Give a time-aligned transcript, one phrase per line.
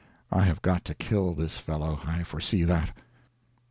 [0.31, 2.97] I have got to kill this fellow—I foresee that.